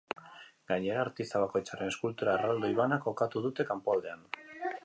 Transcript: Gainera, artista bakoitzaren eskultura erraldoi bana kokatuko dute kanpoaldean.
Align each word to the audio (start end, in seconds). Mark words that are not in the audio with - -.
Gainera, 0.71 0.95
artista 1.07 1.41
bakoitzaren 1.43 1.93
eskultura 1.93 2.35
erraldoi 2.39 2.75
bana 2.83 3.01
kokatuko 3.07 3.47
dute 3.49 3.71
kanpoaldean. 3.73 4.29